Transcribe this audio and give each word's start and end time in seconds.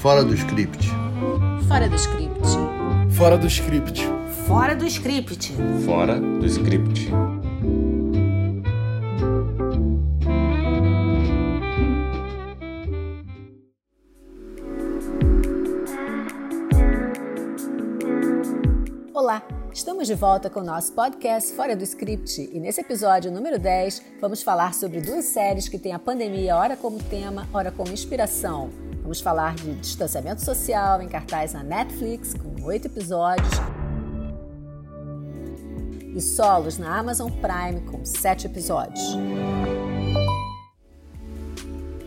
Fora 0.00 0.24
do 0.24 0.34
script. 0.34 0.88
Fora 1.68 1.88
do 1.88 1.94
script. 1.94 2.48
Fora 3.10 3.38
do 3.38 3.46
script. 3.46 4.02
Fora 4.46 4.74
do 4.74 4.86
script. 4.86 5.52
Fora 5.84 6.18
do 6.18 6.46
script. 6.46 7.08
Olá, 19.14 19.46
estamos 19.72 20.08
de 20.08 20.14
volta 20.16 20.50
com 20.50 20.58
o 20.58 20.64
nosso 20.64 20.92
podcast 20.92 21.52
Fora 21.54 21.76
do 21.76 21.84
Script 21.84 22.50
e 22.52 22.58
nesse 22.58 22.80
episódio 22.80 23.30
número 23.30 23.60
10 23.60 24.02
vamos 24.20 24.42
falar 24.42 24.74
sobre 24.74 25.00
duas 25.00 25.26
séries 25.26 25.68
que 25.68 25.78
têm 25.78 25.92
a 25.92 26.00
pandemia 26.00 26.56
ora 26.56 26.76
como 26.76 27.00
tema, 27.04 27.46
ora 27.52 27.70
como 27.70 27.92
inspiração. 27.92 28.89
Vamos 29.10 29.22
falar 29.22 29.56
de 29.56 29.74
distanciamento 29.74 30.40
social 30.44 31.02
em 31.02 31.08
cartaz 31.08 31.52
na 31.52 31.64
Netflix, 31.64 32.32
com 32.32 32.62
oito 32.62 32.86
episódios, 32.86 33.50
e 36.14 36.20
solos 36.20 36.78
na 36.78 36.96
Amazon 36.96 37.28
Prime, 37.28 37.80
com 37.90 38.04
sete 38.04 38.46
episódios. 38.46 39.18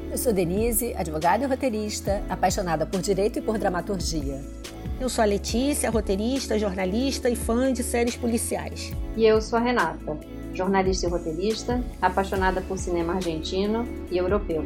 Eu 0.10 0.18
sou 0.18 0.32
Denise, 0.32 0.94
advogada 0.94 1.44
e 1.44 1.46
roteirista, 1.46 2.24
apaixonada 2.30 2.86
por 2.86 3.02
direito 3.02 3.40
e 3.40 3.42
por 3.42 3.58
dramaturgia. 3.58 4.42
Eu 4.98 5.10
sou 5.10 5.24
a 5.24 5.26
Letícia, 5.26 5.90
roteirista, 5.90 6.58
jornalista 6.58 7.30
e 7.30 7.36
fã 7.36 7.74
de 7.74 7.84
séries 7.84 8.16
policiais. 8.16 8.94
E 9.18 9.26
eu 9.26 9.42
sou 9.42 9.60
a 9.60 9.62
Renata, 9.62 10.18
jornalista 10.54 11.06
e 11.06 11.10
roteirista, 11.10 11.84
apaixonada 12.02 12.62
por 12.62 12.78
cinema 12.78 13.16
argentino 13.16 13.86
e 14.10 14.18
europeu. 14.18 14.64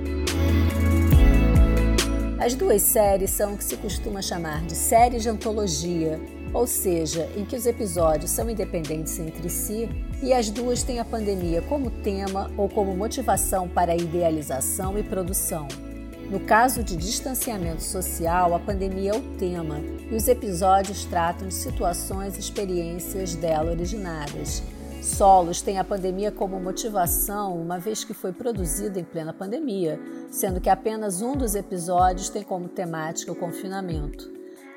As 2.39 2.53
duas 2.53 2.83
séries 2.83 3.31
são 3.31 3.55
o 3.55 3.57
que 3.57 3.63
se 3.63 3.75
costuma 3.77 4.21
chamar 4.21 4.63
de 4.63 4.75
séries 4.75 5.23
de 5.23 5.29
antologia, 5.29 6.19
ou 6.53 6.67
seja, 6.67 7.27
em 7.35 7.43
que 7.43 7.55
os 7.55 7.65
episódios 7.65 8.29
são 8.29 8.47
independentes 8.47 9.17
entre 9.19 9.49
si 9.49 9.89
e 10.21 10.31
as 10.31 10.51
duas 10.51 10.83
têm 10.83 10.99
a 10.99 11.05
pandemia 11.05 11.63
como 11.63 11.89
tema 11.89 12.51
ou 12.55 12.69
como 12.69 12.95
motivação 12.95 13.67
para 13.67 13.95
idealização 13.95 14.99
e 14.99 15.03
produção. 15.03 15.67
No 16.29 16.39
caso 16.41 16.83
de 16.83 16.95
distanciamento 16.95 17.81
social, 17.81 18.53
a 18.53 18.59
pandemia 18.59 19.11
é 19.11 19.17
o 19.17 19.21
tema 19.39 19.81
e 20.11 20.13
os 20.13 20.27
episódios 20.27 21.05
tratam 21.05 21.47
de 21.47 21.55
situações 21.55 22.35
e 22.35 22.39
experiências 22.39 23.33
dela 23.33 23.71
originadas. 23.71 24.61
Solos 25.07 25.61
tem 25.61 25.79
a 25.79 25.83
pandemia 25.83 26.31
como 26.31 26.59
motivação, 26.59 27.59
uma 27.59 27.79
vez 27.79 28.03
que 28.03 28.13
foi 28.13 28.33
produzida 28.33 28.99
em 28.99 29.03
plena 29.03 29.33
pandemia, 29.33 29.99
sendo 30.29 30.59
que 30.59 30.69
apenas 30.69 31.21
um 31.21 31.35
dos 31.35 31.55
episódios 31.55 32.29
tem 32.29 32.43
como 32.43 32.67
temática 32.67 33.31
o 33.31 33.35
confinamento. 33.35 34.29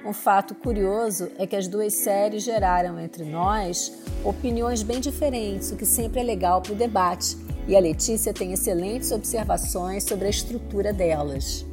Um 0.06 0.14
fato 0.14 0.55
curioso 0.55 1.31
é 1.36 1.47
que 1.47 1.56
as 1.56 1.67
duas 1.67 1.92
séries 1.95 2.45
geraram 2.45 2.98
entre 2.98 3.25
nós 3.25 3.92
opiniões 4.25 4.83
bem 4.83 5.01
diferentes, 5.01 5.73
o 5.73 5.77
que 5.77 5.84
sempre 5.84 6.20
é 6.20 6.23
legal 6.23 6.62
para 6.62 6.73
o 6.73 6.77
debate, 6.77 7.36
e 7.67 7.77
a 7.77 7.81
Letícia 7.81 8.33
tem 8.33 8.53
excelentes 8.53 9.11
observações 9.12 10.05
sobre 10.05 10.27
a 10.27 10.31
estrutura 10.31 10.92
delas. 10.92 11.67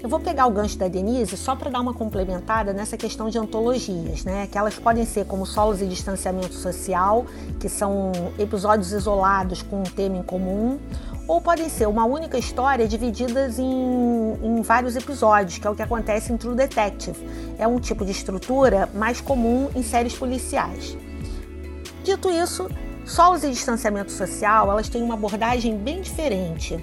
Eu 0.00 0.08
vou 0.08 0.20
pegar 0.20 0.46
o 0.46 0.50
gancho 0.52 0.78
da 0.78 0.86
Denise 0.86 1.36
só 1.36 1.56
para 1.56 1.70
dar 1.70 1.80
uma 1.80 1.92
complementada 1.92 2.72
nessa 2.72 2.96
questão 2.96 3.28
de 3.28 3.36
antologias, 3.36 4.22
né? 4.22 4.46
Que 4.46 4.56
elas 4.56 4.76
podem 4.76 5.04
ser 5.04 5.26
como 5.26 5.44
solos 5.44 5.82
e 5.82 5.86
distanciamento 5.86 6.54
social, 6.54 7.26
que 7.58 7.68
são 7.68 8.12
episódios 8.38 8.92
isolados 8.92 9.60
com 9.60 9.80
um 9.80 9.82
tema 9.82 10.16
em 10.16 10.22
comum, 10.22 10.78
ou 11.26 11.40
podem 11.40 11.68
ser 11.68 11.88
uma 11.88 12.04
única 12.04 12.38
história 12.38 12.86
divididas 12.86 13.58
em, 13.58 13.64
em 14.40 14.62
vários 14.62 14.94
episódios, 14.94 15.58
que 15.58 15.66
é 15.66 15.70
o 15.70 15.74
que 15.74 15.82
acontece 15.82 16.32
em 16.32 16.36
True 16.36 16.54
Detective. 16.54 17.18
É 17.58 17.66
um 17.66 17.80
tipo 17.80 18.04
de 18.04 18.12
estrutura 18.12 18.88
mais 18.94 19.20
comum 19.20 19.68
em 19.74 19.82
séries 19.82 20.16
policiais. 20.16 20.96
Dito 22.04 22.30
isso, 22.30 22.70
solos 23.04 23.42
e 23.42 23.50
distanciamento 23.50 24.12
social, 24.12 24.70
elas 24.70 24.88
têm 24.88 25.02
uma 25.02 25.14
abordagem 25.14 25.76
bem 25.76 26.00
diferente. 26.02 26.78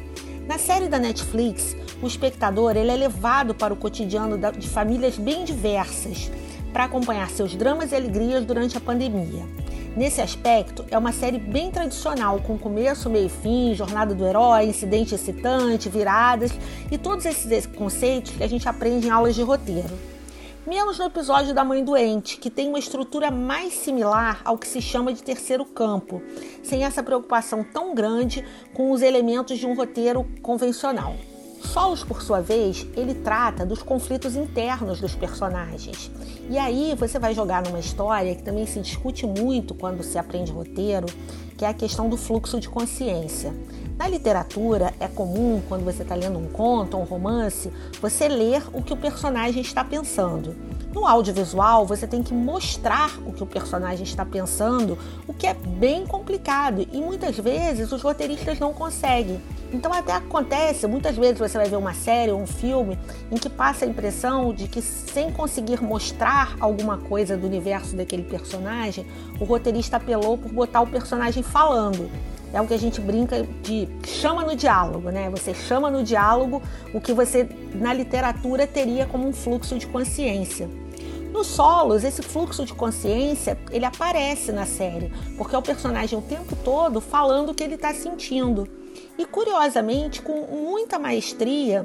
Na 0.45 0.59
série 0.59 0.89
da 0.89 0.99
Netflix, 0.99 1.75
o 2.01 2.07
espectador 2.07 2.75
ele 2.75 2.91
é 2.91 2.95
levado 2.95 3.53
para 3.53 3.73
o 3.73 3.77
cotidiano 3.77 4.37
de 4.51 4.69
famílias 4.69 5.17
bem 5.17 5.43
diversas 5.43 6.31
para 6.73 6.85
acompanhar 6.85 7.29
seus 7.29 7.55
dramas 7.55 7.91
e 7.91 7.95
alegrias 7.95 8.43
durante 8.43 8.77
a 8.77 8.81
pandemia. 8.81 9.43
Nesse 9.95 10.19
aspecto, 10.19 10.83
é 10.91 10.97
uma 10.97 11.13
série 11.13 11.39
bem 11.39 11.71
tradicional, 11.71 12.41
com 12.41 12.57
começo, 12.57 13.09
meio 13.09 13.27
e 13.27 13.29
fim, 13.29 13.73
jornada 13.73 14.13
do 14.13 14.25
herói, 14.25 14.65
incidente 14.65 15.15
excitante, 15.15 15.87
viradas 15.87 16.51
e 16.91 16.97
todos 16.97 17.25
esses 17.25 17.65
conceitos 17.65 18.31
que 18.31 18.43
a 18.43 18.47
gente 18.47 18.67
aprende 18.67 19.07
em 19.07 19.09
aulas 19.09 19.35
de 19.35 19.41
roteiro. 19.41 19.97
Menos 20.67 20.99
no 20.99 21.05
episódio 21.05 21.53
da 21.53 21.63
mãe 21.63 21.81
doente, 21.81 22.37
que 22.37 22.49
tem 22.49 22.67
uma 22.67 22.79
estrutura 22.79 23.31
mais 23.31 23.73
similar 23.73 24.41
ao 24.43 24.57
que 24.57 24.67
se 24.67 24.81
chama 24.81 25.13
de 25.13 25.23
terceiro 25.23 25.63
campo, 25.63 26.21
sem 26.61 26.83
essa 26.83 27.01
preocupação 27.01 27.63
tão 27.63 27.95
grande 27.95 28.43
com 28.73 28.91
os 28.91 29.01
elementos 29.01 29.57
de 29.57 29.65
um 29.65 29.75
roteiro 29.75 30.25
convencional. 30.41 31.15
Solos, 31.61 32.03
por 32.03 32.21
sua 32.21 32.41
vez, 32.41 32.85
ele 32.95 33.13
trata 33.13 33.65
dos 33.65 33.81
conflitos 33.81 34.35
internos 34.35 34.99
dos 34.99 35.15
personagens. 35.15 36.11
E 36.49 36.57
aí 36.57 36.95
você 36.97 37.17
vai 37.17 37.33
jogar 37.33 37.63
numa 37.63 37.79
história 37.79 38.35
que 38.35 38.43
também 38.43 38.65
se 38.65 38.79
discute 38.79 39.25
muito 39.25 39.73
quando 39.73 40.03
se 40.03 40.17
aprende 40.17 40.51
roteiro, 40.51 41.07
que 41.57 41.65
é 41.65 41.67
a 41.67 41.73
questão 41.73 42.09
do 42.09 42.17
fluxo 42.17 42.59
de 42.59 42.69
consciência. 42.69 43.53
Na 43.97 44.07
literatura, 44.07 44.93
é 44.99 45.07
comum, 45.07 45.61
quando 45.67 45.85
você 45.85 46.03
está 46.03 46.15
lendo 46.15 46.37
um 46.37 46.47
conto, 46.47 46.97
um 46.97 47.03
romance, 47.03 47.71
você 48.01 48.27
ler 48.27 48.61
o 48.73 48.83
que 48.83 48.91
o 48.91 48.97
personagem 48.97 49.61
está 49.61 49.83
pensando. 49.83 50.53
No 50.95 51.05
audiovisual, 51.05 51.85
você 51.85 52.07
tem 52.07 52.23
que 52.23 52.33
mostrar 52.33 53.19
o 53.25 53.33
que 53.33 53.43
o 53.43 53.45
personagem 53.45 54.05
está 54.05 54.25
pensando, 54.25 54.97
o 55.27 55.33
que 55.33 55.45
é 55.45 55.53
bem 55.53 56.07
complicado 56.07 56.87
e 56.89 57.01
muitas 57.01 57.37
vezes 57.37 57.91
os 57.91 58.01
roteiristas 58.01 58.59
não 58.59 58.73
conseguem. 58.73 59.41
Então 59.73 59.91
até 59.91 60.13
acontece, 60.13 60.87
muitas 60.87 61.17
vezes 61.17 61.37
você 61.37 61.57
vai 61.57 61.67
ver 61.67 61.75
uma 61.75 61.93
série 61.93 62.31
ou 62.31 62.39
um 62.39 62.47
filme 62.47 62.97
em 63.29 63.35
que 63.35 63.49
passa 63.49 63.83
a 63.83 63.87
impressão 63.89 64.53
de 64.53 64.69
que 64.69 64.81
sem 64.81 65.29
conseguir 65.33 65.83
mostrar 65.83 66.55
alguma 66.61 66.97
coisa 66.97 67.35
do 67.35 67.45
universo 67.45 67.93
daquele 67.93 68.23
personagem, 68.23 69.05
o 69.37 69.43
roteirista 69.43 69.97
apelou 69.97 70.37
por 70.37 70.49
botar 70.49 70.79
o 70.79 70.87
personagem 70.87 71.43
falando. 71.43 72.09
É 72.53 72.61
o 72.61 72.65
que 72.65 72.73
a 72.73 72.79
gente 72.79 73.01
brinca 73.01 73.45
de 73.61 73.85
chama 74.07 74.43
no 74.43 74.55
diálogo, 74.55 75.09
né? 75.09 75.29
Você 75.29 75.53
chama 75.53 75.91
no 75.91 76.05
diálogo 76.05 76.61
o 76.93 77.01
que 77.01 77.11
você 77.11 77.45
na 77.73 77.91
literatura 77.91 78.65
teria 78.65 79.05
como 79.05 79.27
um 79.27 79.33
fluxo 79.33 79.77
de 79.77 79.85
consciência. 79.87 80.69
Nos 81.35 81.47
solos, 81.47 82.05
esse 82.05 82.21
fluxo 82.21 82.63
de 82.63 82.73
consciência, 82.73 83.59
ele 83.69 83.83
aparece 83.83 84.53
na 84.53 84.65
série, 84.65 85.11
porque 85.37 85.53
é 85.53 85.57
o 85.57 85.61
personagem 85.61 86.17
o 86.17 86.21
tempo 86.21 86.55
todo 86.63 87.01
falando 87.01 87.49
o 87.49 87.53
que 87.53 87.61
ele 87.61 87.75
está 87.75 87.93
sentindo. 87.93 88.65
E 89.17 89.25
curiosamente, 89.25 90.21
com 90.21 90.43
muita 90.43 90.97
maestria, 90.97 91.83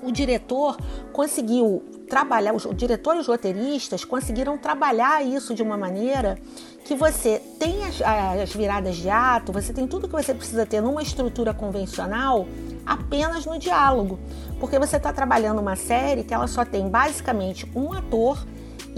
o 0.00 0.12
diretor 0.12 0.76
conseguiu 1.12 1.82
trabalhar, 2.08 2.54
os 2.54 2.68
diretores 2.76 3.26
roteiristas 3.26 4.04
conseguiram 4.04 4.56
trabalhar 4.56 5.26
isso 5.26 5.56
de 5.56 5.62
uma 5.62 5.76
maneira 5.76 6.38
que 6.84 6.94
você 6.94 7.42
tem 7.58 7.82
as, 7.84 8.00
as, 8.00 8.52
viradas 8.52 8.94
de 8.94 9.10
ato, 9.10 9.52
você 9.52 9.72
tem 9.72 9.88
tudo 9.88 10.06
que 10.06 10.14
você 10.14 10.32
precisa 10.32 10.64
ter 10.64 10.80
numa 10.80 11.02
estrutura 11.02 11.52
convencional 11.52 12.46
apenas 12.86 13.44
no 13.44 13.58
diálogo, 13.58 14.20
porque 14.60 14.78
você 14.78 14.98
está 14.98 15.12
trabalhando 15.12 15.58
uma 15.58 15.74
série 15.74 16.22
que 16.22 16.32
ela 16.32 16.46
só 16.46 16.64
tem 16.64 16.88
basicamente 16.88 17.68
um 17.74 17.92
ator 17.92 18.46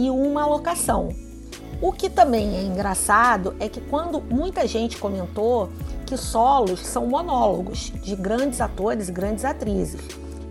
e 0.00 0.10
uma 0.10 0.46
locação. 0.46 1.10
O 1.82 1.92
que 1.92 2.08
também 2.08 2.56
é 2.56 2.62
engraçado 2.62 3.54
é 3.60 3.68
que 3.68 3.80
quando 3.80 4.20
muita 4.20 4.66
gente 4.66 4.96
comentou 4.96 5.68
que 6.06 6.16
solos 6.16 6.80
são 6.80 7.06
monólogos 7.06 7.92
de 8.02 8.16
grandes 8.16 8.60
atores 8.60 9.08
e 9.08 9.12
grandes 9.12 9.44
atrizes. 9.44 10.00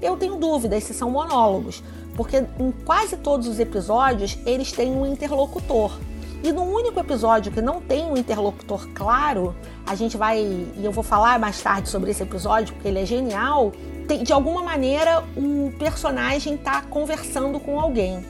Eu 0.01 0.15
tenho 0.15 0.37
dúvidas 0.37 0.83
se 0.83 0.93
são 0.93 1.09
monólogos, 1.11 1.84
porque 2.16 2.46
em 2.59 2.72
quase 2.85 3.17
todos 3.17 3.47
os 3.47 3.59
episódios 3.59 4.37
eles 4.46 4.72
têm 4.72 4.91
um 4.91 5.05
interlocutor. 5.05 5.99
E 6.41 6.52
no 6.53 6.63
único 6.63 6.99
episódio 6.99 7.52
que 7.52 7.61
não 7.61 7.81
tem 7.81 8.05
um 8.05 8.16
interlocutor 8.16 8.87
claro, 8.93 9.53
a 9.85 9.95
gente 9.95 10.16
vai, 10.16 10.40
e 10.40 10.81
eu 10.81 10.91
vou 10.91 11.03
falar 11.03 11.37
mais 11.37 11.61
tarde 11.61 11.90
sobre 11.90 12.11
esse 12.11 12.23
episódio, 12.23 12.73
porque 12.75 12.87
ele 12.87 12.99
é 12.99 13.05
genial, 13.05 13.73
tem, 14.07 14.23
de 14.23 14.31
alguma 14.31 14.63
maneira 14.63 15.23
o 15.35 15.73
personagem 15.78 16.55
está 16.55 16.81
conversando 16.84 17.59
com 17.59 17.78
alguém. 17.79 18.25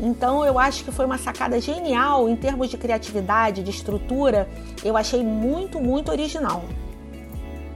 Então 0.00 0.44
eu 0.44 0.58
acho 0.58 0.84
que 0.84 0.92
foi 0.92 1.04
uma 1.04 1.18
sacada 1.18 1.60
genial 1.60 2.28
em 2.28 2.36
termos 2.36 2.68
de 2.68 2.76
criatividade, 2.78 3.62
de 3.62 3.70
estrutura. 3.70 4.48
Eu 4.84 4.96
achei 4.96 5.22
muito, 5.22 5.80
muito 5.80 6.10
original. 6.10 6.64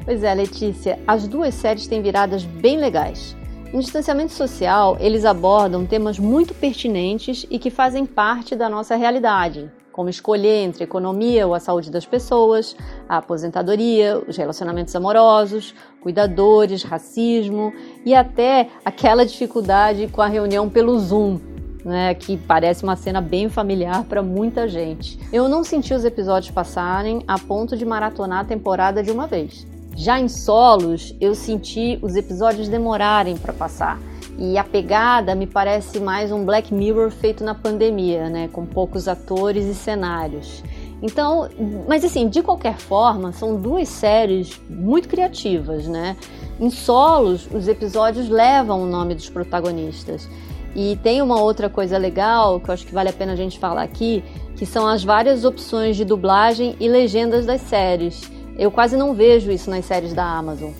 Pois 0.05 0.23
é, 0.23 0.35
Letícia, 0.35 0.99
as 1.07 1.29
duas 1.29 1.55
séries 1.55 1.87
têm 1.87 2.03
viradas 2.03 2.45
bem 2.45 2.77
legais. 2.77 3.37
Em 3.73 3.79
distanciamento 3.79 4.33
social, 4.33 4.97
eles 5.01 5.25
abordam 5.25 5.87
temas 5.87 6.19
muito 6.19 6.53
pertinentes 6.55 7.47
e 7.49 7.59
que 7.59 7.71
fazem 7.71 8.05
parte 8.05 8.55
da 8.55 8.69
nossa 8.69 8.97
realidade. 8.97 9.71
como 9.93 10.09
escolher 10.09 10.65
entre 10.65 10.83
a 10.83 10.87
economia 10.87 11.47
ou 11.47 11.55
a 11.55 11.61
saúde 11.61 11.91
das 11.91 12.07
pessoas, 12.07 12.75
a 13.09 13.19
aposentadoria, 13.19 14.21
os 14.27 14.37
relacionamentos 14.37 14.97
amorosos, 14.97 15.75
cuidadores, 16.01 16.83
racismo 16.83 17.73
e 18.05 18.15
até 18.15 18.71
aquela 18.85 19.25
dificuldade 19.25 20.09
com 20.09 20.23
a 20.23 20.27
reunião 20.27 20.69
pelo 20.69 20.99
Zoom, 20.99 21.39
né, 21.85 22.15
que 22.15 22.37
parece 22.37 22.83
uma 22.83 22.97
cena 22.97 23.21
bem 23.21 23.49
familiar 23.49 24.05
para 24.05 24.23
muita 24.23 24.69
gente. 24.69 25.19
Eu 25.33 25.49
não 25.49 25.65
senti 25.65 25.93
os 25.95 26.05
episódios 26.05 26.51
passarem 26.53 27.23
a 27.27 27.39
ponto 27.39 27.77
de 27.77 27.85
maratonar 27.85 28.41
a 28.41 28.45
temporada 28.45 29.03
de 29.03 29.11
uma 29.11 29.27
vez. 29.27 29.67
Já 29.95 30.19
em 30.19 30.29
solos, 30.29 31.15
eu 31.21 31.35
senti 31.35 31.99
os 32.01 32.17
episódios 32.17 32.69
demorarem 32.69 33.37
para 33.37 33.53
passar. 33.53 34.01
E 34.39 34.57
a 34.57 34.65
pegada 34.65 35.35
me 35.35 35.47
parece 35.47 36.01
mais 36.01 36.33
um 36.33 36.45
Black 36.45 36.73
Mirror 36.73 37.11
feito 37.11 37.45
na 37.45 37.55
pandemia, 37.55 38.31
né, 38.31 38.49
com 38.51 38.65
poucos 38.65 39.07
atores 39.07 39.67
e 39.67 39.75
cenários. 39.75 40.63
Então, 41.03 41.49
mas 41.89 42.05
assim, 42.05 42.29
de 42.29 42.43
qualquer 42.43 42.79
forma, 42.79 43.33
são 43.33 43.61
duas 43.61 43.89
séries 43.89 44.61
muito 44.71 45.09
criativas, 45.09 45.87
né? 45.89 46.17
Em 46.61 46.71
solos, 46.71 47.49
os 47.53 47.67
episódios 47.67 48.29
levam 48.29 48.85
o 48.85 48.87
nome 48.87 49.17
dos 49.17 49.29
protagonistas. 49.29 50.29
E 50.75 50.97
tem 51.03 51.21
uma 51.21 51.41
outra 51.41 51.69
coisa 51.69 51.99
legal 51.99 52.59
que 52.61 52.71
eu 52.71 52.75
acho 52.75 52.87
que 52.87 52.95
vale 52.95 53.11
a 53.11 53.13
pena 53.13 53.33
a 53.33 53.37
gente 53.37 53.59
falar 53.59 53.83
aqui, 53.83 54.25
que 54.57 54.65
são 54.65 54.87
as 54.87 55.05
várias 55.05 55.45
opções 55.45 55.97
de 55.97 56.05
dublagem 56.05 56.77
e 56.81 56.89
legendas 56.89 57.45
das 57.45 57.61
séries. 57.63 58.31
Eu 58.59 58.71
quase 58.71 58.97
não 58.97 59.15
vejo 59.15 59.51
isso 59.51 59.69
nas 59.69 59.85
séries 59.85 60.15
da 60.15 60.25
Amazon. 60.25 60.71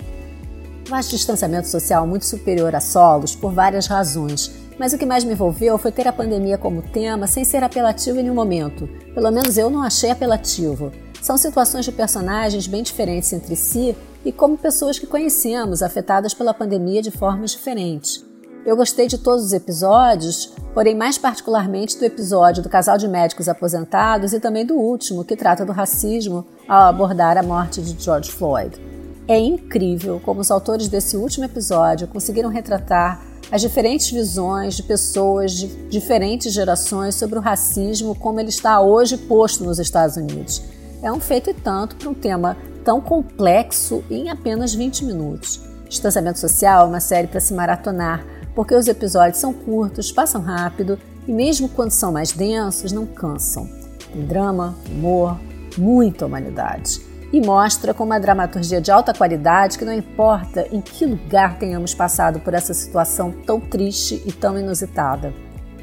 Eu 0.87 0.95
acho 0.95 1.11
distanciamento 1.11 1.67
social 1.67 2.05
muito 2.05 2.25
superior 2.25 2.75
a 2.75 2.79
solos 2.79 3.35
por 3.35 3.51
várias 3.53 3.87
razões, 3.87 4.51
mas 4.77 4.93
o 4.93 4.97
que 4.97 5.05
mais 5.05 5.23
me 5.23 5.33
envolveu 5.33 5.77
foi 5.77 5.91
ter 5.91 6.07
a 6.07 6.13
pandemia 6.13 6.57
como 6.57 6.81
tema 6.81 7.27
sem 7.27 7.45
ser 7.45 7.63
apelativo 7.63 8.19
em 8.19 8.23
nenhum 8.23 8.35
momento. 8.35 8.89
Pelo 9.13 9.31
menos 9.31 9.57
eu 9.57 9.69
não 9.69 9.81
achei 9.81 10.11
apelativo. 10.11 10.91
São 11.21 11.37
situações 11.37 11.85
de 11.85 11.91
personagens 11.91 12.67
bem 12.67 12.83
diferentes 12.83 13.31
entre 13.31 13.55
si 13.55 13.95
e 14.25 14.31
como 14.31 14.57
pessoas 14.57 14.99
que 14.99 15.07
conhecemos, 15.07 15.81
afetadas 15.81 16.33
pela 16.33 16.53
pandemia 16.53 17.01
de 17.01 17.11
formas 17.11 17.51
diferentes. 17.51 18.25
Eu 18.65 18.77
gostei 18.77 19.07
de 19.07 19.17
todos 19.17 19.43
os 19.43 19.51
episódios, 19.51 20.53
porém 20.73 20.95
mais 20.95 21.17
particularmente 21.17 21.97
do 21.99 22.05
episódio 22.05 22.63
do 22.63 22.69
casal 22.69 22.97
de 22.97 23.09
médicos 23.09 23.49
aposentados 23.49 24.31
e 24.31 24.39
também 24.39 24.65
do 24.65 24.75
último, 24.75 25.25
que 25.25 25.35
trata 25.35 25.65
do 25.65 25.73
racismo 25.73 26.45
ao 26.67 26.83
abordar 26.83 27.37
a 27.37 27.43
morte 27.43 27.81
de 27.81 28.01
George 28.01 28.31
Floyd. 28.31 28.79
É 29.27 29.37
incrível 29.37 30.21
como 30.23 30.39
os 30.39 30.49
autores 30.49 30.87
desse 30.87 31.17
último 31.17 31.43
episódio 31.43 32.07
conseguiram 32.07 32.49
retratar 32.49 33.21
as 33.51 33.61
diferentes 33.61 34.09
visões 34.09 34.75
de 34.75 34.83
pessoas 34.83 35.51
de 35.51 35.67
diferentes 35.89 36.53
gerações 36.53 37.15
sobre 37.15 37.37
o 37.37 37.41
racismo 37.41 38.15
como 38.15 38.39
ele 38.39 38.49
está 38.49 38.79
hoje 38.79 39.17
posto 39.17 39.63
nos 39.65 39.77
Estados 39.77 40.15
Unidos. 40.15 40.63
É 41.01 41.11
um 41.11 41.19
feito 41.19 41.49
e 41.49 41.53
tanto 41.53 41.97
para 41.97 42.09
um 42.09 42.13
tema 42.13 42.55
tão 42.83 43.01
complexo 43.01 44.03
em 44.09 44.29
apenas 44.29 44.73
20 44.73 45.03
minutos. 45.03 45.61
Distanciamento 45.87 46.39
Social 46.39 46.85
é 46.85 46.89
uma 46.89 46.99
série 46.99 47.27
para 47.27 47.39
se 47.39 47.53
maratonar, 47.53 48.25
porque 48.55 48.75
os 48.75 48.87
episódios 48.87 49.39
são 49.39 49.53
curtos, 49.53 50.11
passam 50.11 50.41
rápido 50.41 50.99
e, 51.27 51.31
mesmo 51.31 51.69
quando 51.69 51.91
são 51.91 52.11
mais 52.11 52.31
densos, 52.31 52.91
não 52.91 53.05
cansam. 53.05 53.67
Tem 54.11 54.25
drama, 54.25 54.75
humor, 54.89 55.39
muita 55.77 56.25
humanidade. 56.25 57.01
E 57.31 57.41
mostra 57.41 57.93
com 57.93 58.03
uma 58.03 58.19
dramaturgia 58.19 58.79
de 58.79 58.91
alta 58.91 59.13
qualidade 59.13 59.77
que 59.77 59.85
não 59.85 59.93
importa 59.93 60.67
em 60.71 60.79
que 60.79 61.05
lugar 61.05 61.57
tenhamos 61.57 61.95
passado 61.95 62.39
por 62.39 62.53
essa 62.53 62.73
situação 62.75 63.31
tão 63.31 63.59
triste 63.59 64.21
e 64.25 64.31
tão 64.31 64.59
inusitada. 64.59 65.33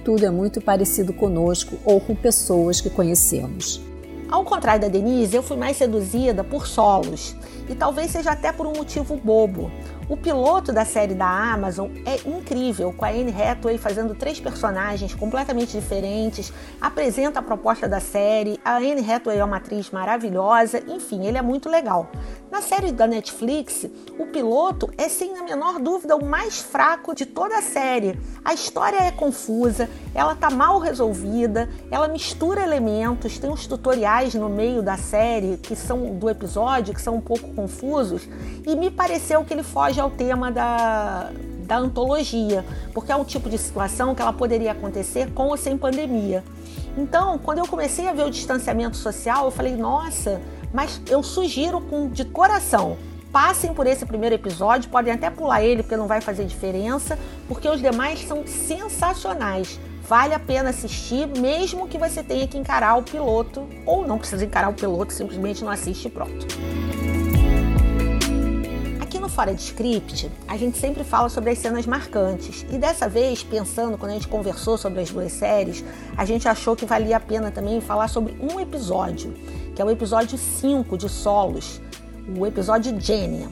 Tudo 0.05 0.25
é 0.25 0.31
muito 0.31 0.61
parecido 0.61 1.13
conosco 1.13 1.77
ou 1.85 2.01
com 2.01 2.15
pessoas 2.15 2.81
que 2.81 2.89
conhecemos. 2.89 3.83
Ao 4.31 4.45
contrário 4.45 4.83
da 4.83 4.89
Denise, 4.89 5.35
eu 5.35 5.43
fui 5.43 5.57
mais 5.57 5.77
seduzida 5.77 6.45
por 6.45 6.69
solos 6.69 7.35
e 7.69 7.75
talvez 7.75 8.13
seja 8.13 8.31
até 8.31 8.53
por 8.53 8.65
um 8.65 8.73
motivo 8.73 9.17
bobo. 9.17 9.73
O 10.11 10.17
piloto 10.17 10.73
da 10.73 10.85
série 10.85 11.15
da 11.15 11.25
Amazon 11.25 11.89
é 12.05 12.17
incrível, 12.29 12.93
com 12.93 13.05
a 13.05 13.11
Anne 13.11 13.33
Hathaway 13.33 13.79
fazendo 13.79 14.13
três 14.13 14.41
personagens 14.41 15.15
completamente 15.15 15.79
diferentes, 15.79 16.53
apresenta 16.81 17.39
a 17.39 17.43
proposta 17.43 17.89
da 17.89 18.01
série, 18.01 18.59
a 18.65 18.79
Anne 18.79 19.09
Hathaway 19.09 19.39
é 19.39 19.45
uma 19.45 19.59
atriz 19.59 19.93
maravilhosa, 19.93 20.83
enfim, 20.89 21.29
ele 21.29 21.39
é 21.39 21.43
muito 21.43 21.69
legal. 21.69 22.11
Na 22.51 22.61
série 22.61 22.91
da 22.91 23.07
Netflix, 23.07 23.87
o 24.19 24.27
piloto 24.27 24.91
é 24.99 25.09
sem 25.09 25.39
a 25.39 25.45
menor 25.45 25.79
dúvida 25.79 26.17
o 26.17 26.25
mais 26.25 26.61
fraco 26.61 27.15
de 27.15 27.25
toda 27.25 27.57
a 27.57 27.63
série. 27.63 28.19
A 28.45 28.53
história 28.53 28.97
é 28.97 29.13
confusa, 29.13 29.89
ela 30.13 30.35
tá 30.35 30.51
mal 30.51 30.81
resolvida, 30.81 31.71
ela 31.89 32.09
mistura 32.09 32.61
elementos, 32.61 33.39
tem 33.39 33.49
uns 33.49 33.69
tutoriais 33.69 34.35
no 34.35 34.49
meio 34.49 34.83
da 34.83 34.97
série 34.97 35.57
que 35.59 35.77
são 35.77 36.17
do 36.17 36.29
episódio 36.29 36.93
que 36.93 37.01
são 37.01 37.15
um 37.15 37.21
pouco 37.21 37.55
confusos 37.55 38.29
e 38.67 38.75
me 38.75 38.91
pareceu 38.91 39.45
que 39.45 39.55
ele 39.55 39.63
foge 39.63 40.00
ao 40.01 40.11
tema 40.11 40.51
da, 40.51 41.31
da 41.67 41.79
antologia, 41.79 42.65
porque 42.93 43.13
é 43.13 43.17
um 43.17 43.25
tipo 43.25 43.49
de 43.49 43.57
situação 43.57 44.15
que 44.15 44.23
ela 44.23 44.33
poderia 44.33 44.73
acontecer 44.73 45.31
com 45.33 45.49
ou 45.49 45.57
sem 45.57 45.79
pandemia. 45.79 46.43
Então, 46.99 47.39
quando 47.39 47.59
eu 47.59 47.67
comecei 47.67 48.09
a 48.09 48.13
ver 48.13 48.25
o 48.25 48.31
distanciamento 48.31 48.97
social, 48.97 49.45
eu 49.45 49.51
falei, 49.51 49.77
nossa, 49.77 50.41
mas 50.73 51.01
eu 51.09 51.23
sugiro 51.23 51.81
com 51.81 52.09
de 52.09 52.25
coração. 52.25 52.97
Passem 53.33 53.73
por 53.73 53.87
esse 53.87 54.05
primeiro 54.05 54.35
episódio, 54.35 54.91
podem 54.91 55.13
até 55.13 55.31
pular 55.31 55.63
ele 55.63 55.85
porque 55.85 55.97
não 55.97 56.09
vai 56.09 56.21
fazer 56.21 56.45
diferença, 56.45 57.17
porque 57.47 57.69
os 57.69 57.81
demais 57.81 58.27
são 58.27 58.45
sensacionais. 58.45 59.79
Vale 60.03 60.35
a 60.35 60.41
pena 60.41 60.71
assistir, 60.71 61.29
mesmo 61.29 61.87
que 61.87 61.97
você 61.97 62.21
tenha 62.25 62.49
que 62.49 62.59
encarar 62.59 62.97
o 62.97 63.03
piloto, 63.05 63.69
ou 63.87 64.05
não 64.05 64.19
precisa 64.19 64.45
encarar 64.45 64.69
o 64.69 64.75
piloto, 64.75 65.13
simplesmente 65.13 65.63
não 65.63 65.71
assiste 65.71 66.07
e 66.07 66.11
pronto. 66.11 66.49
Fora 69.31 69.55
de 69.55 69.63
Script, 69.63 70.31
a 70.47 70.57
gente 70.57 70.77
sempre 70.77 71.05
fala 71.05 71.29
sobre 71.29 71.51
as 71.51 71.59
cenas 71.59 71.87
marcantes. 71.87 72.67
E 72.71 72.77
dessa 72.77 73.09
vez, 73.09 73.43
pensando, 73.43 73.97
quando 73.97 74.11
a 74.11 74.15
gente 74.15 74.29
conversou 74.29 74.77
sobre 74.77 75.01
as 75.01 75.11
duas 75.11 75.33
séries, 75.33 75.85
a 76.17 76.25
gente 76.25 76.49
achou 76.49 76.75
que 76.75 76.85
valia 76.85 77.17
a 77.17 77.21
pena 77.21 77.51
também 77.51 77.81
falar 77.81 78.09
sobre 78.09 78.37
um 78.41 78.59
episódio, 78.59 79.33
que 79.75 79.81
é 79.81 79.85
o 79.85 79.91
episódio 79.91 80.37
5 80.37 80.99
de 80.99 81.09
Solos, 81.09 81.81
o 82.37 82.45
episódio 82.47 83.01
Genia. 83.01 83.49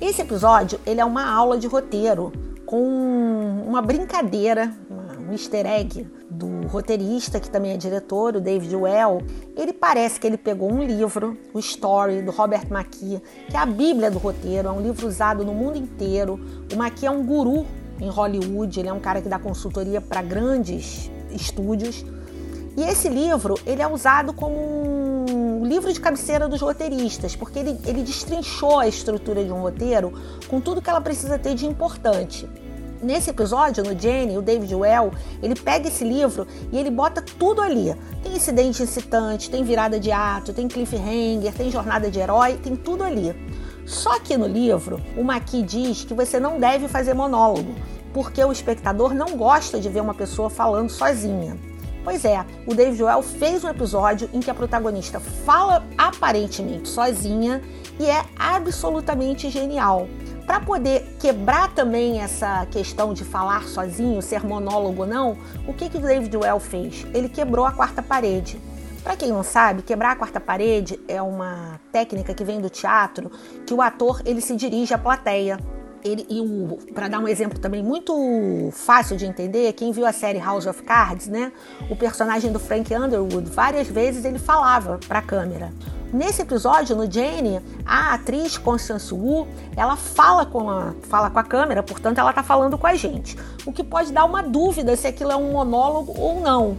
Esse 0.00 0.22
episódio, 0.22 0.80
ele 0.84 1.00
é 1.00 1.04
uma 1.04 1.32
aula 1.32 1.56
de 1.56 1.68
roteiro 1.68 2.32
com 2.66 3.62
uma 3.66 3.80
brincadeira, 3.80 4.74
um 4.90 5.01
easter 5.32 5.66
egg 5.66 6.06
do 6.30 6.66
roteirista, 6.68 7.40
que 7.40 7.50
também 7.50 7.72
é 7.72 7.76
diretor, 7.76 8.36
o 8.36 8.40
David 8.40 8.74
Well, 8.74 9.22
ele 9.56 9.72
parece 9.72 10.18
que 10.20 10.26
ele 10.26 10.36
pegou 10.36 10.72
um 10.72 10.82
livro, 10.82 11.36
o 11.52 11.58
Story, 11.58 12.22
do 12.22 12.30
Robert 12.30 12.66
McKee, 12.70 13.22
que 13.48 13.56
é 13.56 13.58
a 13.58 13.66
bíblia 13.66 14.10
do 14.10 14.18
roteiro, 14.18 14.68
é 14.68 14.70
um 14.70 14.80
livro 14.80 15.06
usado 15.06 15.44
no 15.44 15.54
mundo 15.54 15.76
inteiro. 15.76 16.40
O 16.72 16.74
McKee 16.74 17.06
é 17.06 17.10
um 17.10 17.24
guru 17.24 17.66
em 18.00 18.08
Hollywood, 18.08 18.80
ele 18.80 18.88
é 18.88 18.92
um 18.92 19.00
cara 19.00 19.20
que 19.20 19.28
dá 19.28 19.38
consultoria 19.38 20.00
para 20.00 20.22
grandes 20.22 21.10
estúdios. 21.30 22.04
E 22.76 22.82
esse 22.82 23.08
livro, 23.08 23.58
ele 23.66 23.82
é 23.82 23.86
usado 23.86 24.32
como 24.32 24.56
um 24.56 25.64
livro 25.64 25.92
de 25.92 26.00
cabeceira 26.00 26.48
dos 26.48 26.60
roteiristas, 26.60 27.36
porque 27.36 27.58
ele, 27.58 27.78
ele 27.84 28.02
destrinchou 28.02 28.78
a 28.78 28.88
estrutura 28.88 29.44
de 29.44 29.52
um 29.52 29.60
roteiro 29.60 30.12
com 30.48 30.60
tudo 30.60 30.80
que 30.80 30.88
ela 30.88 31.00
precisa 31.00 31.38
ter 31.38 31.54
de 31.54 31.66
importante. 31.66 32.48
Nesse 33.02 33.30
episódio, 33.30 33.82
no 33.82 33.98
Jenny, 33.98 34.38
o 34.38 34.42
David 34.42 34.72
Well, 34.72 35.10
ele 35.42 35.56
pega 35.56 35.88
esse 35.88 36.04
livro 36.04 36.46
e 36.70 36.78
ele 36.78 36.88
bota 36.88 37.20
tudo 37.20 37.60
ali. 37.60 37.92
Tem 38.22 38.36
incidente 38.36 38.80
incitante, 38.80 39.50
tem 39.50 39.64
virada 39.64 39.98
de 39.98 40.12
ato, 40.12 40.52
tem 40.52 40.68
cliffhanger, 40.68 41.52
tem 41.52 41.68
jornada 41.68 42.08
de 42.08 42.20
herói, 42.20 42.54
tem 42.62 42.76
tudo 42.76 43.02
ali. 43.02 43.34
Só 43.84 44.20
que 44.20 44.36
no 44.36 44.46
livro, 44.46 45.00
o 45.16 45.24
Maqui 45.24 45.62
diz 45.62 46.04
que 46.04 46.14
você 46.14 46.38
não 46.38 46.60
deve 46.60 46.86
fazer 46.86 47.12
monólogo, 47.12 47.74
porque 48.14 48.42
o 48.44 48.52
espectador 48.52 49.12
não 49.12 49.36
gosta 49.36 49.80
de 49.80 49.88
ver 49.88 50.00
uma 50.00 50.14
pessoa 50.14 50.48
falando 50.48 50.88
sozinha. 50.88 51.56
Pois 52.04 52.24
é, 52.24 52.44
o 52.68 52.74
David 52.74 53.02
Well 53.02 53.22
fez 53.22 53.64
um 53.64 53.68
episódio 53.68 54.30
em 54.32 54.38
que 54.38 54.50
a 54.50 54.54
protagonista 54.54 55.18
fala 55.18 55.84
aparentemente 55.98 56.88
sozinha 56.88 57.60
e 57.98 58.06
é 58.06 58.24
absolutamente 58.36 59.50
genial. 59.50 60.06
Para 60.46 60.60
poder 60.60 61.16
quebrar 61.20 61.72
também 61.72 62.20
essa 62.20 62.66
questão 62.66 63.14
de 63.14 63.24
falar 63.24 63.64
sozinho, 63.64 64.20
ser 64.20 64.44
monólogo 64.44 65.02
ou 65.02 65.08
não, 65.08 65.38
o 65.66 65.72
que, 65.72 65.88
que 65.88 65.98
David 65.98 66.36
Well 66.36 66.60
fez? 66.60 67.06
Ele 67.14 67.28
quebrou 67.28 67.64
a 67.64 67.72
quarta 67.72 68.02
parede. 68.02 68.60
Para 69.02 69.16
quem 69.16 69.30
não 69.30 69.42
sabe, 69.42 69.82
quebrar 69.82 70.12
a 70.12 70.16
quarta 70.16 70.38
parede 70.38 70.98
é 71.08 71.20
uma 71.20 71.80
técnica 71.90 72.34
que 72.34 72.44
vem 72.44 72.60
do 72.60 72.70
teatro, 72.70 73.30
que 73.66 73.74
o 73.74 73.82
ator 73.82 74.22
ele 74.24 74.40
se 74.40 74.54
dirige 74.54 74.94
à 74.94 74.98
plateia. 74.98 75.58
Ele, 76.04 76.26
e 76.28 76.92
para 76.92 77.06
dar 77.06 77.20
um 77.20 77.28
exemplo 77.28 77.58
também 77.58 77.82
muito 77.82 78.70
fácil 78.72 79.16
de 79.16 79.24
entender, 79.24 79.72
quem 79.74 79.92
viu 79.92 80.04
a 80.04 80.12
série 80.12 80.38
House 80.38 80.66
of 80.66 80.82
Cards, 80.82 81.28
né? 81.28 81.52
O 81.88 81.94
personagem 81.94 82.50
do 82.50 82.58
Frank 82.58 82.92
Underwood, 82.92 83.48
várias 83.48 83.86
vezes 83.86 84.24
ele 84.24 84.38
falava 84.38 84.98
para 85.06 85.20
a 85.20 85.22
câmera. 85.22 85.72
Nesse 86.12 86.42
episódio, 86.42 86.94
no 86.94 87.10
Jane, 87.10 87.62
a 87.86 88.12
atriz 88.12 88.58
Constance 88.58 89.14
Wu, 89.14 89.48
ela 89.74 89.96
fala 89.96 90.44
com 90.44 90.68
a, 90.68 90.92
fala 91.04 91.30
com 91.30 91.38
a 91.38 91.44
câmera, 91.44 91.82
portanto 91.82 92.18
ela 92.18 92.30
está 92.30 92.42
falando 92.42 92.76
com 92.76 92.86
a 92.86 92.94
gente. 92.94 93.34
O 93.64 93.72
que 93.72 93.82
pode 93.82 94.12
dar 94.12 94.24
uma 94.24 94.42
dúvida 94.42 94.94
se 94.94 95.06
aquilo 95.06 95.32
é 95.32 95.36
um 95.36 95.52
monólogo 95.52 96.12
ou 96.18 96.40
não. 96.40 96.76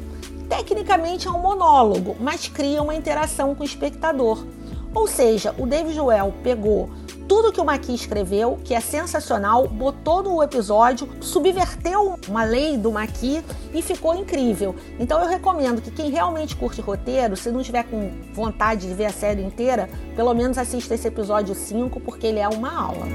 Tecnicamente 0.47 1.27
é 1.27 1.31
um 1.31 1.39
monólogo, 1.39 2.15
mas 2.19 2.47
cria 2.47 2.81
uma 2.83 2.93
interação 2.93 3.55
com 3.55 3.63
o 3.63 3.65
espectador. 3.65 4.45
Ou 4.93 5.07
seja, 5.07 5.55
o 5.57 5.65
David 5.65 5.95
Joel 5.95 6.33
pegou 6.43 6.89
tudo 7.27 7.51
que 7.51 7.59
o 7.59 7.65
Maqui 7.65 7.95
escreveu, 7.95 8.59
que 8.63 8.73
é 8.75 8.79
sensacional, 8.79 9.67
botou 9.67 10.21
no 10.21 10.43
episódio, 10.43 11.09
subverteu 11.21 12.19
uma 12.27 12.43
lei 12.43 12.77
do 12.77 12.91
Maqui 12.91 13.43
e 13.73 13.81
ficou 13.81 14.13
incrível. 14.13 14.75
Então 14.99 15.19
eu 15.19 15.27
recomendo 15.27 15.81
que 15.81 15.89
quem 15.89 16.11
realmente 16.11 16.55
curte 16.55 16.81
roteiro, 16.81 17.35
se 17.35 17.49
não 17.49 17.63
tiver 17.63 17.83
com 17.83 18.11
vontade 18.33 18.87
de 18.87 18.93
ver 18.93 19.05
a 19.05 19.11
série 19.11 19.41
inteira, 19.41 19.89
pelo 20.15 20.33
menos 20.33 20.57
assista 20.57 20.93
esse 20.93 21.07
episódio 21.07 21.55
5, 21.55 21.99
porque 22.01 22.27
ele 22.27 22.39
é 22.39 22.47
uma 22.47 22.71
aula. 22.71 23.07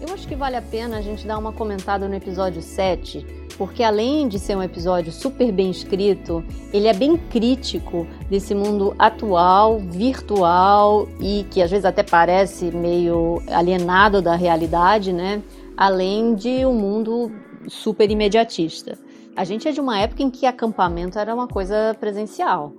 Eu 0.00 0.14
acho 0.14 0.26
que 0.26 0.34
vale 0.34 0.56
a 0.56 0.62
pena 0.62 0.98
a 0.98 1.00
gente 1.00 1.26
dar 1.26 1.38
uma 1.38 1.52
comentada 1.52 2.08
no 2.08 2.14
episódio 2.14 2.62
7 2.62 3.45
porque 3.56 3.82
além 3.82 4.28
de 4.28 4.38
ser 4.38 4.56
um 4.56 4.62
episódio 4.62 5.10
super 5.10 5.50
bem 5.50 5.70
escrito, 5.70 6.44
ele 6.72 6.88
é 6.88 6.92
bem 6.92 7.16
crítico 7.16 8.06
desse 8.28 8.54
mundo 8.54 8.94
atual, 8.98 9.78
virtual 9.78 11.08
e 11.20 11.44
que 11.50 11.62
às 11.62 11.70
vezes 11.70 11.84
até 11.84 12.02
parece 12.02 12.66
meio 12.66 13.42
alienado 13.48 14.20
da 14.20 14.34
realidade, 14.34 15.12
né? 15.12 15.42
Além 15.76 16.34
de 16.34 16.66
um 16.66 16.74
mundo 16.74 17.32
super 17.68 18.10
imediatista. 18.10 18.98
A 19.34 19.44
gente 19.44 19.68
é 19.68 19.72
de 19.72 19.80
uma 19.80 19.98
época 19.98 20.22
em 20.22 20.30
que 20.30 20.46
acampamento 20.46 21.18
era 21.18 21.34
uma 21.34 21.46
coisa 21.46 21.96
presencial 21.98 22.72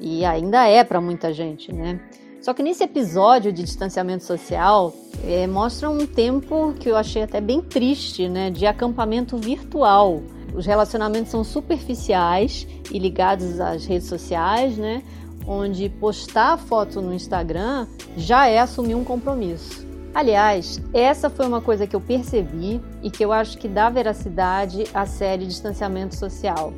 e 0.00 0.24
ainda 0.24 0.66
é 0.66 0.84
para 0.84 1.00
muita 1.00 1.32
gente, 1.32 1.72
né? 1.72 2.00
Só 2.44 2.52
que 2.52 2.62
nesse 2.62 2.84
episódio 2.84 3.50
de 3.50 3.62
distanciamento 3.62 4.22
social 4.22 4.92
é, 5.26 5.46
mostra 5.46 5.88
um 5.88 6.06
tempo 6.06 6.74
que 6.78 6.90
eu 6.90 6.94
achei 6.94 7.22
até 7.22 7.40
bem 7.40 7.62
triste, 7.62 8.28
né, 8.28 8.50
de 8.50 8.66
acampamento 8.66 9.38
virtual. 9.38 10.22
Os 10.54 10.66
relacionamentos 10.66 11.30
são 11.30 11.42
superficiais 11.42 12.68
e 12.92 12.98
ligados 12.98 13.58
às 13.58 13.86
redes 13.86 14.08
sociais, 14.08 14.76
né, 14.76 15.02
onde 15.46 15.88
postar 15.88 16.58
foto 16.58 17.00
no 17.00 17.14
Instagram 17.14 17.86
já 18.14 18.46
é 18.46 18.58
assumir 18.58 18.94
um 18.94 19.04
compromisso. 19.04 19.86
Aliás, 20.14 20.82
essa 20.92 21.30
foi 21.30 21.46
uma 21.46 21.62
coisa 21.62 21.86
que 21.86 21.96
eu 21.96 22.00
percebi 22.00 22.78
e 23.02 23.10
que 23.10 23.24
eu 23.24 23.32
acho 23.32 23.56
que 23.56 23.66
dá 23.66 23.88
veracidade 23.88 24.84
à 24.92 25.06
série 25.06 25.46
Distanciamento 25.46 26.14
Social. 26.14 26.74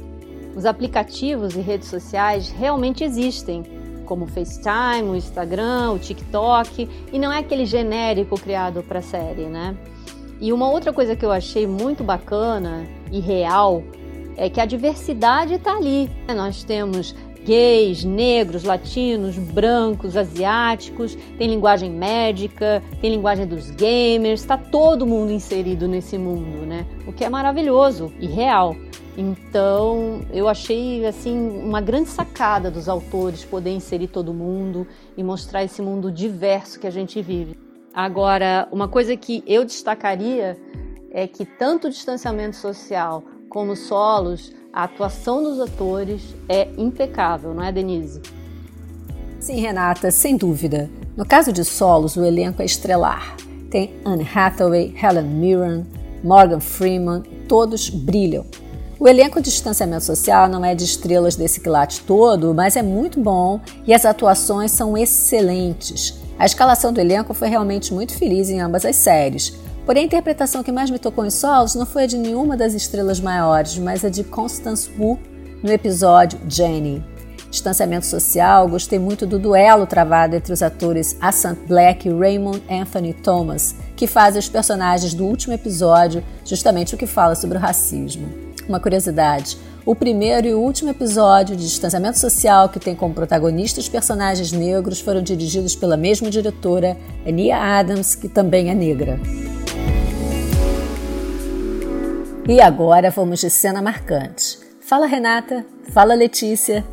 Os 0.54 0.64
aplicativos 0.64 1.56
e 1.56 1.61
redes 1.61 1.88
sociais 1.88 2.50
realmente 2.50 3.02
existem, 3.02 3.64
como 4.07 4.25
o 4.25 4.29
FaceTime, 4.29 5.11
o 5.11 5.15
Instagram, 5.15 5.93
o 5.93 5.99
TikTok, 5.99 6.89
e 7.13 7.19
não 7.19 7.31
é 7.31 7.41
aquele 7.41 7.67
genérico 7.67 8.41
criado 8.41 8.83
para 8.83 9.03
série, 9.03 9.47
né? 9.47 9.77
E 10.41 10.53
uma 10.53 10.71
outra 10.71 10.93
coisa 10.93 11.15
que 11.15 11.25
eu 11.25 11.33
achei 11.33 11.67
muito 11.67 12.05
bacana 12.05 12.87
e 13.11 13.21
real 13.21 13.83
é 14.37 14.49
que 14.49 14.61
a 14.61 14.67
diversidade 14.67 15.55
está 15.55 15.77
ali. 15.77 16.11
Nós 16.29 16.63
temos 16.63 17.15
gays, 17.47 18.05
negros, 18.05 18.65
latinos, 18.65 19.39
brancos, 19.39 20.17
asiáticos, 20.17 21.17
tem 21.39 21.49
linguagem 21.49 21.91
médica, 21.91 22.83
tem 23.01 23.13
linguagem 23.13 23.47
dos 23.47 23.71
gamers, 23.71 24.41
está 24.41 24.59
todo 24.59 25.07
mundo 25.07 25.31
inserido 25.31 25.87
nesse 25.87 26.19
mundo, 26.19 26.67
né? 26.67 26.85
O 27.07 27.13
que 27.13 27.25
é 27.25 27.31
maravilhoso 27.31 28.13
e 28.19 28.27
real. 28.27 28.77
Então, 29.16 30.20
eu 30.30 30.46
achei 30.46 31.06
assim 31.06 31.37
uma 31.62 31.80
grande 31.80 32.11
sacada 32.11 32.70
dos 32.70 32.88
autores 32.88 33.44
poder 33.44 33.70
inserir 33.70 34.08
todo 34.08 34.35
mundo 34.35 34.87
e 35.16 35.23
mostrar 35.23 35.64
esse 35.64 35.80
mundo 35.80 36.12
diverso 36.12 36.78
que 36.78 36.87
a 36.87 36.90
gente 36.90 37.23
vive. 37.23 37.58
Agora, 37.94 38.68
uma 38.70 38.88
coisa 38.88 39.16
que 39.16 39.42
eu 39.46 39.64
destacaria 39.64 40.58
é 41.11 41.26
que 41.26 41.46
tanto 41.46 41.87
o 41.87 41.90
distanciamento 41.90 42.56
social 42.56 43.23
como 43.49 43.75
solos, 43.75 44.52
a 44.70 44.85
atuação 44.85 45.42
dos 45.42 45.58
atores 45.58 46.35
é 46.46 46.68
impecável, 46.76 47.54
não 47.54 47.64
é, 47.64 47.73
Denise? 47.73 48.20
Sim, 49.40 49.61
Renata, 49.61 50.11
sem 50.11 50.37
dúvida. 50.37 50.90
No 51.16 51.25
caso 51.25 51.50
de 51.50 51.64
solos, 51.64 52.16
o 52.16 52.25
elenco 52.25 52.61
é 52.61 52.66
estrelar. 52.66 53.35
Tem 53.70 53.94
Anne 54.04 54.28
Hathaway, 54.35 54.94
Helen 55.02 55.25
Mirren, 55.25 55.87
Morgan 56.23 56.61
Freeman, 56.61 57.23
todos 57.49 57.88
brilham. 57.88 58.44
O 58.99 59.07
elenco 59.07 59.43
de 59.43 59.50
distanciamento 59.50 60.05
social 60.05 60.49
não 60.49 60.65
é 60.65 60.75
de 60.75 60.85
estrelas 60.85 61.37
desse 61.37 61.61
quilate 61.61 62.00
todo, 62.00 62.55
mas 62.55 62.76
é 62.76 62.83
muito 62.83 63.21
bom 63.21 63.61
e 63.87 63.93
as 63.93 64.07
atuações 64.07 64.71
são 64.71 64.97
excelentes. 64.97 66.19
A 66.38 66.47
escalação 66.47 66.95
do 66.95 67.00
elenco 67.00 67.35
foi 67.35 67.49
realmente 67.49 67.93
muito 67.93 68.17
feliz 68.17 68.49
em 68.49 68.59
ambas 68.59 68.87
as 68.87 68.97
séries. 68.97 69.53
Porém, 69.85 70.05
a 70.05 70.07
interpretação 70.07 70.62
que 70.62 70.73
mais 70.73 70.91
me 70.91 70.99
tocou 70.99 71.26
em 71.26 71.31
solos 71.31 71.75
não 71.75 71.85
foi 71.85 72.05
a 72.05 72.07
de 72.07 72.17
nenhuma 72.17 72.57
das 72.57 72.73
estrelas 72.73 73.21
maiores, 73.21 73.76
mas 73.79 74.03
a 74.03 74.09
de 74.09 74.25
Constance 74.25 74.91
Wu 74.99 75.19
no 75.62 75.71
episódio 75.71 76.41
Jenny. 76.49 77.05
Distanciamento 77.50 78.07
social, 78.07 78.67
gostei 78.67 78.99
muito 78.99 79.26
do 79.26 79.38
duelo 79.38 79.87
travado 79.87 80.37
entre 80.37 80.55
os 80.55 80.62
atores 80.62 81.17
Asant 81.21 81.59
Black 81.69 82.09
e 82.09 82.12
Raymond 82.12 82.62
Anthony 82.69 83.12
Thomas, 83.12 83.75
que 83.95 84.07
fazem 84.07 84.41
os 84.41 84.49
personagens 84.49 85.12
do 85.12 85.26
último 85.26 85.53
episódio, 85.53 86.25
justamente 86.47 86.95
o 86.95 86.99
que 86.99 87.07
fala 87.07 87.35
sobre 87.35 87.59
o 87.59 87.61
racismo. 87.61 88.46
Uma 88.68 88.80
curiosidade: 88.80 89.56
o 89.85 89.94
primeiro 89.94 90.46
e 90.46 90.54
último 90.54 90.90
episódio 90.90 91.56
de 91.56 91.62
Distanciamento 91.62 92.18
Social, 92.18 92.68
que 92.68 92.80
tem 92.80 92.94
como 92.94 93.14
protagonistas 93.14 93.88
personagens 93.88 94.50
negros, 94.50 95.00
foram 95.00 95.23
dirigidos 95.23 95.76
pela 95.76 95.96
mesma 95.96 96.28
diretora, 96.28 96.96
Ania 97.26 97.56
Adams, 97.56 98.14
que 98.14 98.28
também 98.28 98.68
é 98.68 98.75
negra. 98.75 99.20
E 102.49 102.61
agora 102.61 103.11
vamos 103.11 103.40
de 103.40 103.50
cena 103.50 103.82
marcante. 103.82 104.58
Fala 104.80 105.06
Renata, 105.06 105.66
fala 105.92 106.14
Letícia. 106.14 106.85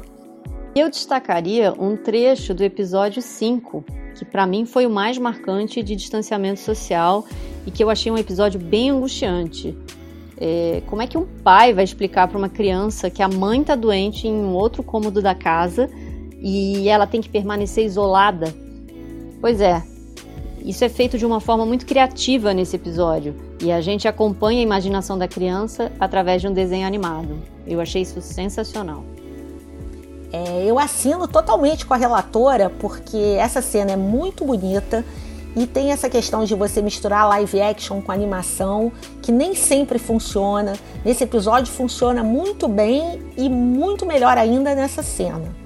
Eu 0.75 0.89
destacaria 0.89 1.71
um 1.73 1.95
trecho 1.95 2.55
do 2.55 2.63
episódio 2.63 3.21
5, 3.21 3.85
que 4.15 4.25
para 4.25 4.47
mim 4.47 4.65
foi 4.65 4.87
o 4.87 4.89
mais 4.89 5.17
marcante 5.19 5.83
de 5.83 5.95
distanciamento 5.95 6.59
social 6.59 7.23
e 7.67 7.71
que 7.71 7.83
eu 7.83 7.91
achei 7.91 8.11
um 8.11 8.17
episódio 8.17 8.59
bem 8.59 8.89
angustiante. 8.89 9.77
É, 10.37 10.81
como 10.87 11.01
é 11.01 11.07
que 11.07 11.17
um 11.17 11.25
pai 11.25 11.73
vai 11.73 11.83
explicar 11.83 12.27
para 12.27 12.37
uma 12.37 12.49
criança 12.49 13.09
que 13.09 13.21
a 13.21 13.27
mãe 13.27 13.61
está 13.61 13.75
doente 13.75 14.27
em 14.27 14.33
um 14.33 14.53
outro 14.53 14.83
cômodo 14.83 15.21
da 15.21 15.35
casa 15.35 15.89
e 16.41 16.89
ela 16.89 17.05
tem 17.05 17.21
que 17.21 17.29
permanecer 17.29 17.85
isolada? 17.85 18.53
Pois 19.39 19.61
é, 19.61 19.83
isso 20.63 20.83
é 20.83 20.89
feito 20.89 21.17
de 21.17 21.25
uma 21.25 21.39
forma 21.39 21.65
muito 21.65 21.85
criativa 21.85 22.53
nesse 22.53 22.75
episódio 22.75 23.35
e 23.61 23.71
a 23.71 23.81
gente 23.81 24.07
acompanha 24.07 24.59
a 24.59 24.63
imaginação 24.63 25.17
da 25.17 25.27
criança 25.27 25.91
através 25.99 26.41
de 26.41 26.47
um 26.47 26.53
desenho 26.53 26.87
animado. 26.87 27.39
Eu 27.67 27.81
achei 27.81 28.01
isso 28.01 28.21
sensacional. 28.21 29.03
É, 30.31 30.65
eu 30.65 30.79
assino 30.79 31.27
totalmente 31.27 31.85
com 31.85 31.93
a 31.93 31.97
relatora 31.97 32.69
porque 32.69 33.17
essa 33.37 33.61
cena 33.61 33.91
é 33.91 33.95
muito 33.97 34.43
bonita 34.43 35.05
e 35.55 35.67
tem 35.67 35.91
essa 35.91 36.09
questão 36.09 36.43
de 36.45 36.55
você 36.55 36.81
misturar 36.81 37.27
live 37.29 37.61
action 37.61 38.01
com 38.01 38.11
animação, 38.11 38.91
que 39.21 39.31
nem 39.31 39.53
sempre 39.53 39.99
funciona. 39.99 40.73
Nesse 41.05 41.23
episódio 41.23 41.71
funciona 41.71 42.23
muito 42.23 42.67
bem 42.67 43.21
e 43.37 43.47
muito 43.49 44.05
melhor 44.05 44.37
ainda 44.37 44.73
nessa 44.73 45.03
cena. 45.03 45.63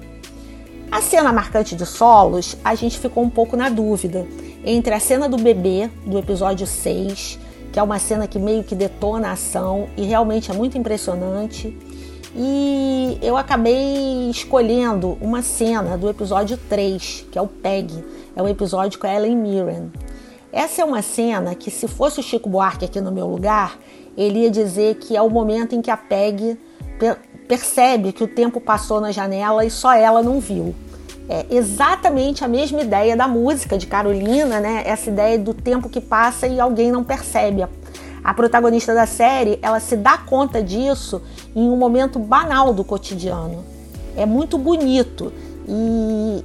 A 0.90 1.00
cena 1.00 1.32
marcante 1.32 1.76
de 1.76 1.84
solos, 1.84 2.56
a 2.64 2.74
gente 2.74 2.98
ficou 2.98 3.22
um 3.22 3.30
pouco 3.30 3.56
na 3.56 3.68
dúvida 3.68 4.26
entre 4.64 4.94
a 4.94 5.00
cena 5.00 5.28
do 5.28 5.36
bebê 5.36 5.90
do 6.06 6.18
episódio 6.18 6.66
6, 6.66 7.38
que 7.72 7.78
é 7.78 7.82
uma 7.82 7.98
cena 7.98 8.26
que 8.26 8.38
meio 8.38 8.64
que 8.64 8.74
detona 8.74 9.28
a 9.28 9.32
ação 9.32 9.88
e 9.96 10.04
realmente 10.04 10.50
é 10.50 10.54
muito 10.54 10.76
impressionante, 10.78 11.76
e 12.40 13.18
eu 13.20 13.36
acabei 13.36 14.30
escolhendo 14.30 15.18
uma 15.20 15.42
cena 15.42 15.98
do 15.98 16.08
episódio 16.08 16.56
3, 16.68 17.26
que 17.32 17.36
é 17.36 17.42
o 17.42 17.48
PEG, 17.48 18.04
é 18.36 18.40
o 18.40 18.46
episódio 18.46 18.96
com 19.00 19.08
a 19.08 19.12
Ellen 19.12 19.36
Mirren. 19.36 19.90
Essa 20.52 20.82
é 20.82 20.84
uma 20.84 21.02
cena 21.02 21.56
que, 21.56 21.68
se 21.68 21.88
fosse 21.88 22.20
o 22.20 22.22
Chico 22.22 22.48
Buarque 22.48 22.84
aqui 22.84 23.00
no 23.00 23.10
meu 23.10 23.26
lugar, 23.26 23.76
ele 24.16 24.44
ia 24.44 24.50
dizer 24.52 24.94
que 24.98 25.16
é 25.16 25.20
o 25.20 25.28
momento 25.28 25.74
em 25.74 25.82
que 25.82 25.90
a 25.90 25.96
Peg 25.96 26.56
percebe 27.48 28.12
que 28.12 28.22
o 28.22 28.28
tempo 28.28 28.60
passou 28.60 29.00
na 29.00 29.10
janela 29.10 29.64
e 29.64 29.70
só 29.70 29.92
ela 29.92 30.22
não 30.22 30.38
viu. 30.38 30.72
É 31.28 31.44
exatamente 31.50 32.44
a 32.44 32.48
mesma 32.48 32.80
ideia 32.80 33.16
da 33.16 33.26
música 33.26 33.76
de 33.76 33.86
Carolina, 33.88 34.60
né? 34.60 34.84
Essa 34.86 35.10
ideia 35.10 35.36
do 35.38 35.52
tempo 35.52 35.88
que 35.88 36.00
passa 36.00 36.46
e 36.46 36.60
alguém 36.60 36.92
não 36.92 37.02
percebe. 37.02 37.66
A 38.22 38.34
protagonista 38.34 38.94
da 38.94 39.06
série, 39.06 39.58
ela 39.62 39.80
se 39.80 39.96
dá 39.96 40.18
conta 40.18 40.62
disso 40.62 41.22
em 41.54 41.68
um 41.68 41.76
momento 41.76 42.18
banal 42.18 42.72
do 42.72 42.84
cotidiano. 42.84 43.64
É 44.16 44.26
muito 44.26 44.58
bonito 44.58 45.32
e 45.68 46.44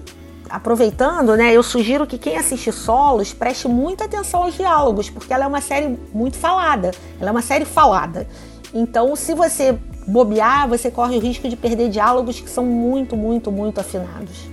aproveitando, 0.50 1.36
né, 1.36 1.52
eu 1.52 1.64
sugiro 1.64 2.06
que 2.06 2.18
quem 2.18 2.38
assiste 2.38 2.72
Solos 2.72 3.34
preste 3.34 3.68
muita 3.68 4.06
atenção 4.06 4.44
aos 4.44 4.54
diálogos, 4.54 5.10
porque 5.10 5.34
ela 5.34 5.46
é 5.46 5.48
uma 5.48 5.62
série 5.62 5.98
muito 6.14 6.38
falada, 6.38 6.92
ela 7.20 7.30
é 7.30 7.32
uma 7.32 7.42
série 7.42 7.66
falada. 7.66 8.28
Então, 8.74 9.16
se 9.16 9.34
você 9.34 9.78
bobear, 10.08 10.68
você 10.68 10.92
corre 10.92 11.16
o 11.16 11.20
risco 11.20 11.48
de 11.48 11.56
perder 11.56 11.90
diálogos 11.90 12.40
que 12.40 12.50
são 12.50 12.66
muito, 12.66 13.16
muito, 13.16 13.52
muito 13.52 13.80
afinados. 13.80 14.53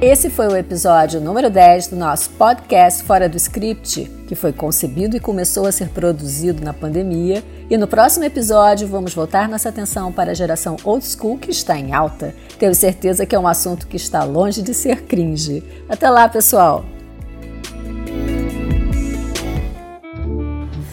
Esse 0.00 0.30
foi 0.30 0.48
o 0.48 0.56
episódio 0.56 1.20
número 1.20 1.50
10 1.50 1.88
do 1.88 1.96
nosso 1.96 2.30
podcast 2.30 3.02
Fora 3.02 3.28
do 3.28 3.36
Script, 3.36 4.10
que 4.26 4.34
foi 4.34 4.50
concebido 4.50 5.14
e 5.14 5.20
começou 5.20 5.66
a 5.66 5.72
ser 5.72 5.90
produzido 5.90 6.64
na 6.64 6.72
pandemia. 6.72 7.44
E 7.68 7.76
no 7.76 7.86
próximo 7.86 8.24
episódio 8.24 8.88
vamos 8.88 9.12
voltar 9.12 9.46
nossa 9.46 9.68
atenção 9.68 10.10
para 10.10 10.30
a 10.30 10.34
geração 10.34 10.78
old 10.84 11.04
school 11.04 11.36
que 11.36 11.50
está 11.50 11.78
em 11.78 11.92
alta. 11.92 12.34
Tenho 12.58 12.74
certeza 12.74 13.26
que 13.26 13.36
é 13.36 13.38
um 13.38 13.46
assunto 13.46 13.86
que 13.86 13.98
está 13.98 14.24
longe 14.24 14.62
de 14.62 14.72
ser 14.72 15.02
cringe. 15.02 15.62
Até 15.86 16.08
lá, 16.08 16.26
pessoal! 16.30 16.82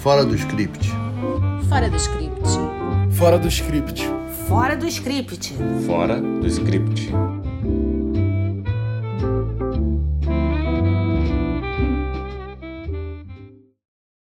Fora 0.02 0.26
do 0.26 0.36
script. 0.36 0.92
Fora 1.70 1.90
do 1.90 1.96
script. 1.96 2.50
Fora 3.12 3.40
do 3.40 3.48
script. 3.48 4.04
Fora 4.50 4.76
do 4.76 4.86
script. 4.86 5.56
Fora 5.86 6.20
do 6.20 6.48
script. 6.48 7.10